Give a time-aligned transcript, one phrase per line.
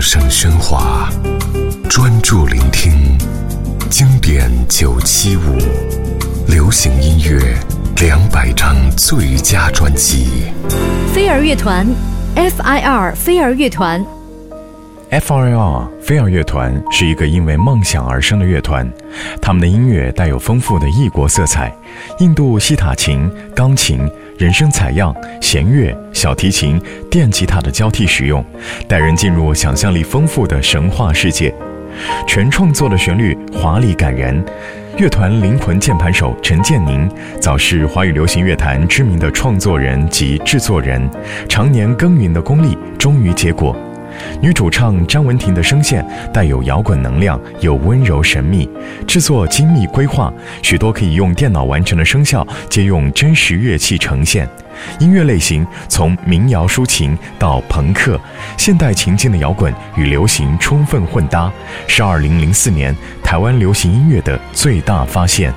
[0.00, 1.10] 声喧哗，
[1.86, 3.18] 专注聆听
[3.90, 5.58] 经典九七五，
[6.48, 7.54] 流行音乐
[8.00, 10.44] 两百张最佳专辑。
[11.12, 11.86] 飞儿乐团
[12.34, 14.02] ，FIR 飞儿乐团。
[15.10, 18.90] FIR 飞儿乐团是一个因为梦想而生的乐团，
[19.42, 21.70] 他们的音乐带有丰富的异国色彩，
[22.20, 24.10] 印度西塔琴、钢琴、
[24.40, 26.80] 人声采样、弦乐、小提琴、
[27.10, 28.42] 电吉他的交替使用，
[28.88, 31.54] 带人进入想象力丰富的神话世界。
[32.26, 34.42] 全创作的旋律华丽感人，
[34.96, 37.06] 乐团灵魂键盘手陈建宁
[37.38, 41.06] 早是华语流行乐坛知名的创作人及制作人，
[41.46, 43.76] 常年耕耘的功力终于结果。
[44.40, 48.68] 女主唱张文婷的声线带有摇滚能量，又温柔神秘，
[49.06, 54.48] 制作精密规划，许多可以用电脑完成的声效皆用真实乐器呈现。
[54.98, 58.18] 音乐类型从民谣抒情到朋克、
[58.56, 61.52] 现代情境的摇滚与流行充分混搭，
[61.86, 65.52] 是2004年台湾流行音乐的最大发现。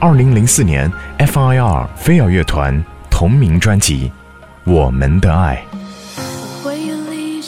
[0.00, 4.10] 2004年，FIR 飞儿乐团同名专辑
[4.72, 5.62] 《我们的爱》。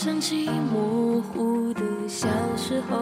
[0.03, 2.97] 想起模糊的小时候，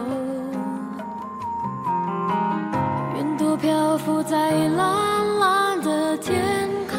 [3.17, 6.97] 云朵漂浮在蓝蓝的天空，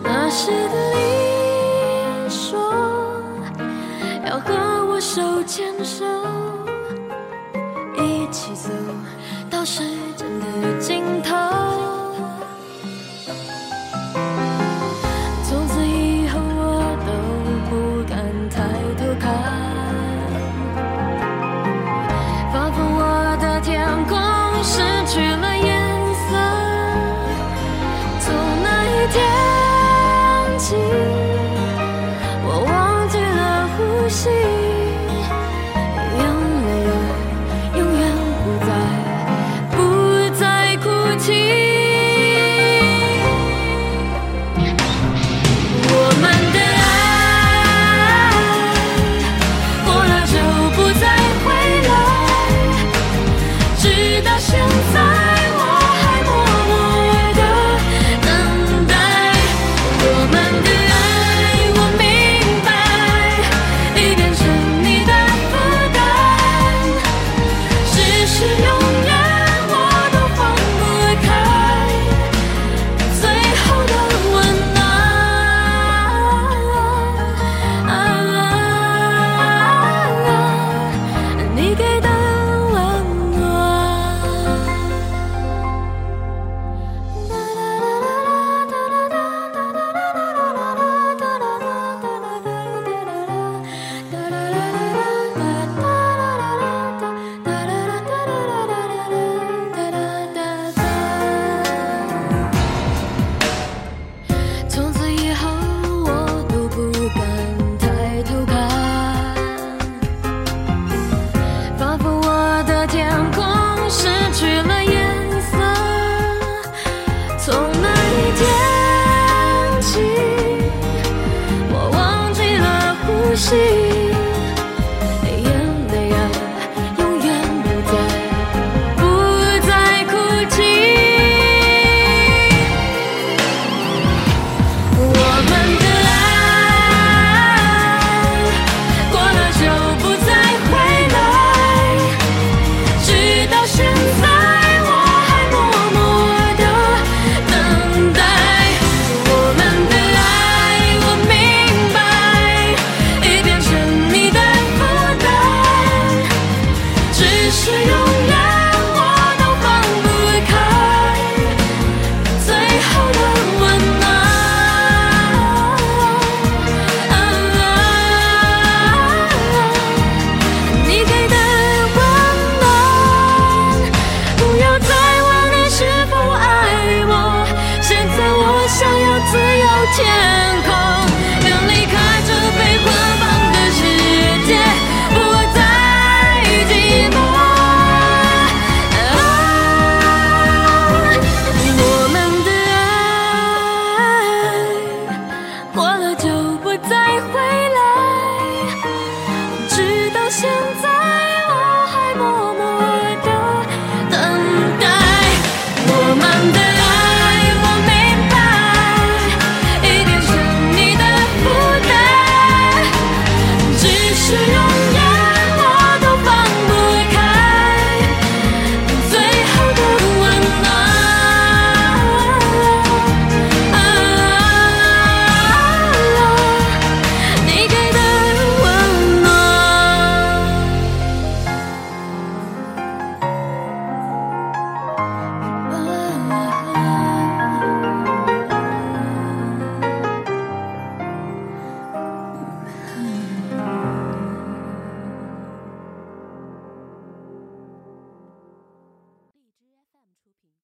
[0.00, 2.72] 那时的你说
[4.24, 6.04] 要和我手牵手，
[7.96, 8.70] 一起走
[9.50, 9.82] 到时
[10.16, 11.03] 间的尽